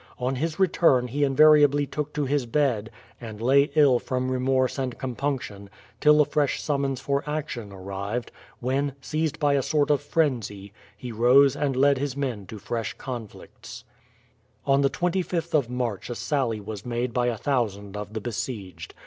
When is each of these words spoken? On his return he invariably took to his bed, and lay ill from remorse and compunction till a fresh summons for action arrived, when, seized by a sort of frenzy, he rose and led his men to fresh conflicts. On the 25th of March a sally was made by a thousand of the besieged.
On 0.17 0.37
his 0.37 0.57
return 0.57 1.09
he 1.09 1.23
invariably 1.23 1.85
took 1.85 2.11
to 2.13 2.25
his 2.25 2.47
bed, 2.47 2.89
and 3.21 3.39
lay 3.39 3.69
ill 3.75 3.99
from 3.99 4.31
remorse 4.31 4.79
and 4.79 4.97
compunction 4.97 5.69
till 5.99 6.19
a 6.21 6.25
fresh 6.25 6.59
summons 6.59 6.99
for 6.99 7.23
action 7.29 7.71
arrived, 7.71 8.31
when, 8.59 8.93
seized 8.99 9.37
by 9.39 9.53
a 9.53 9.61
sort 9.61 9.91
of 9.91 10.01
frenzy, 10.01 10.73
he 10.97 11.11
rose 11.11 11.55
and 11.55 11.75
led 11.75 11.99
his 11.99 12.17
men 12.17 12.47
to 12.47 12.57
fresh 12.57 12.95
conflicts. 12.95 13.83
On 14.65 14.81
the 14.81 14.89
25th 14.89 15.53
of 15.53 15.69
March 15.69 16.09
a 16.09 16.15
sally 16.15 16.59
was 16.59 16.83
made 16.83 17.13
by 17.13 17.27
a 17.27 17.37
thousand 17.37 17.95
of 17.95 18.13
the 18.13 18.19
besieged. 18.21 18.95